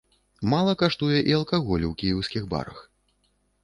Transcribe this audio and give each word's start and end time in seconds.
Мала 0.53 0.73
каштуе 0.83 1.19
і 1.33 1.37
алкаголь 1.41 1.87
у 1.91 1.95
кіеўскіх 2.03 2.43
барах. 2.57 2.85